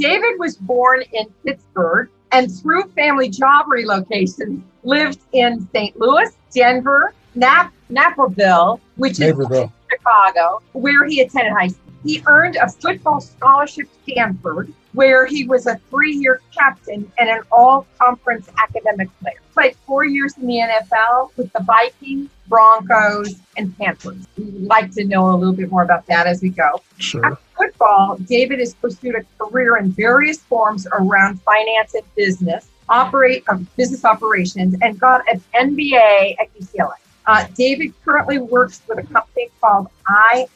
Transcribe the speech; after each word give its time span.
David 0.00 0.38
was 0.38 0.56
born 0.56 1.02
in 1.12 1.26
Pittsburgh 1.44 2.08
and 2.32 2.50
through 2.50 2.84
family 2.96 3.28
job 3.28 3.66
relocation 3.68 4.64
lived 4.82 5.18
in 5.32 5.68
St. 5.74 5.98
Louis, 6.00 6.30
Denver, 6.54 7.12
Nap- 7.34 7.74
Naperville, 7.90 8.80
which 8.96 9.18
Naperville. 9.18 9.64
is 9.64 9.70
Chicago, 9.90 10.62
where 10.72 11.04
he 11.04 11.20
attended 11.20 11.52
high 11.52 11.68
school. 11.68 11.92
He 12.02 12.22
earned 12.26 12.56
a 12.56 12.66
football 12.66 13.20
scholarship 13.20 13.88
to 14.06 14.12
Stanford, 14.12 14.72
where 14.94 15.26
he 15.26 15.46
was 15.46 15.66
a 15.66 15.76
three 15.90 16.14
year 16.14 16.40
captain 16.56 17.12
and 17.18 17.28
an 17.28 17.42
all 17.52 17.86
conference 18.00 18.48
academic 18.62 19.10
player. 19.20 19.34
Played 19.52 19.76
four 19.86 20.06
years 20.06 20.32
in 20.38 20.46
the 20.46 20.60
NFL 20.60 21.36
with 21.36 21.52
the 21.52 21.62
Vikings, 21.62 22.30
Broncos, 22.48 23.34
and 23.58 23.76
Panthers. 23.76 24.26
We'd 24.38 24.62
like 24.62 24.92
to 24.92 25.04
know 25.04 25.30
a 25.30 25.36
little 25.36 25.52
bit 25.52 25.70
more 25.70 25.82
about 25.82 26.06
that 26.06 26.26
as 26.26 26.40
we 26.40 26.48
go. 26.48 26.80
Sure. 26.96 27.24
After 27.26 27.38
football, 27.80 28.16
David 28.16 28.58
has 28.58 28.74
pursued 28.74 29.14
a 29.14 29.24
career 29.38 29.76
in 29.76 29.90
various 29.90 30.38
forms 30.38 30.86
around 30.92 31.40
finance 31.42 31.94
and 31.94 32.04
business, 32.14 32.68
operate 32.88 33.44
of 33.48 33.64
business 33.76 34.04
operations, 34.04 34.76
and 34.82 34.98
got 34.98 35.22
an 35.32 35.42
MBA 35.54 36.36
at 36.38 36.54
UCLA. 36.58 36.94
Uh, 37.26 37.46
David 37.54 37.92
currently 38.04 38.38
works 38.38 38.80
with 38.88 38.98
a 38.98 39.02
company 39.02 39.48
called 39.60 39.88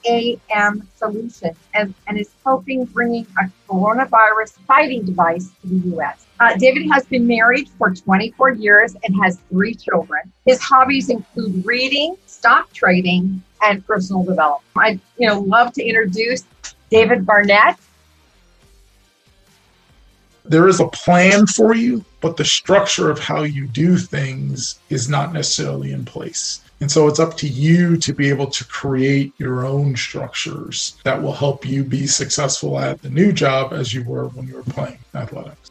IAM 0.05 0.89
Solutions 0.97 1.57
and, 1.75 1.95
and 2.09 2.19
is 2.19 2.31
helping 2.43 2.85
bringing 2.87 3.27
a 3.41 3.51
coronavirus 3.69 4.53
fighting 4.67 5.05
device 5.05 5.51
to 5.61 5.69
the 5.69 5.89
U.S. 5.91 6.27
Uh, 6.41 6.57
David 6.57 6.89
has 6.91 7.05
been 7.05 7.27
married 7.27 7.69
for 7.79 7.95
24 7.95 8.55
years 8.55 8.97
and 9.05 9.15
has 9.23 9.39
three 9.51 9.75
children. 9.75 10.33
His 10.47 10.61
hobbies 10.61 11.11
include 11.11 11.65
reading, 11.65 12.17
stock 12.27 12.73
trading, 12.73 13.43
and 13.63 13.87
personal 13.87 14.25
development. 14.25 14.65
I, 14.77 14.99
you 15.19 15.29
know, 15.29 15.41
love 15.41 15.73
to 15.75 15.85
introduce 15.85 16.45
David 16.91 17.27
Barnett. 17.27 17.79
There 20.45 20.69
is 20.69 20.79
a 20.79 20.89
plan 20.89 21.47
for 21.47 21.75
you, 21.75 22.05
but 22.21 22.37
the 22.37 22.45
structure 22.45 23.11
of 23.11 23.19
how 23.19 23.45
you 23.45 23.67
do 23.67 23.97
things 23.97 24.79
is 24.91 25.09
not 25.09 25.33
necessarily 25.33 25.93
in 25.93 26.05
place. 26.05 26.61
And 26.81 26.91
so 26.91 27.09
it's 27.09 27.19
up 27.19 27.37
to 27.39 27.49
you 27.49 27.97
to 27.97 28.13
be 28.13 28.29
able 28.29 28.49
to 28.49 28.65
create 28.67 29.33
your 29.39 29.65
own 29.65 29.97
structures 29.97 30.99
that 31.05 31.23
will 31.23 31.33
help 31.33 31.65
you 31.65 31.83
be 31.83 32.07
successful 32.07 32.79
at 32.79 33.01
the 33.01 33.09
new 33.09 33.33
job 33.33 33.73
as 33.73 33.95
you 33.95 34.05
were 34.05 34.29
when 34.29 34.47
you 34.47 34.57
were 34.57 34.63
playing 34.65 34.99
athletics. 35.15 35.71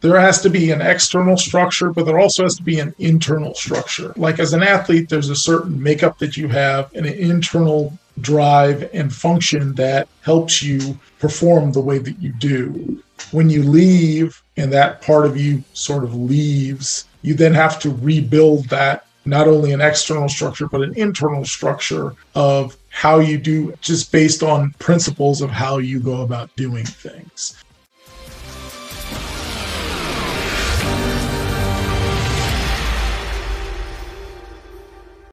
There 0.00 0.20
has 0.20 0.40
to 0.42 0.50
be 0.50 0.70
an 0.70 0.80
external 0.80 1.36
structure, 1.36 1.90
but 1.90 2.06
there 2.06 2.20
also 2.20 2.44
has 2.44 2.56
to 2.56 2.62
be 2.62 2.78
an 2.78 2.94
internal 2.98 3.54
structure. 3.54 4.12
Like 4.16 4.38
as 4.38 4.52
an 4.52 4.62
athlete, 4.62 5.08
there's 5.08 5.30
a 5.30 5.36
certain 5.36 5.82
makeup 5.82 6.18
that 6.18 6.36
you 6.36 6.46
have 6.48 6.92
and 6.94 7.04
an 7.04 7.14
internal 7.14 7.98
drive 8.20 8.88
and 8.92 9.12
function 9.12 9.74
that 9.74 10.08
helps 10.22 10.62
you 10.62 10.98
perform 11.18 11.72
the 11.72 11.80
way 11.80 11.98
that 11.98 12.20
you 12.20 12.32
do. 12.32 13.02
When 13.32 13.50
you 13.50 13.62
leave 13.64 14.40
and 14.56 14.72
that 14.72 15.02
part 15.02 15.26
of 15.26 15.36
you 15.36 15.64
sort 15.72 16.04
of 16.04 16.14
leaves, 16.14 17.04
you 17.22 17.34
then 17.34 17.54
have 17.54 17.80
to 17.80 17.90
rebuild 17.90 18.68
that 18.68 19.04
not 19.24 19.46
only 19.46 19.72
an 19.72 19.80
external 19.80 20.28
structure, 20.28 20.68
but 20.68 20.80
an 20.80 20.94
internal 20.96 21.44
structure 21.44 22.14
of 22.34 22.76
how 22.88 23.18
you 23.18 23.36
do 23.36 23.74
just 23.80 24.10
based 24.10 24.42
on 24.42 24.72
principles 24.78 25.42
of 25.42 25.50
how 25.50 25.78
you 25.78 26.00
go 26.00 26.22
about 26.22 26.54
doing 26.56 26.84
things. 26.84 27.62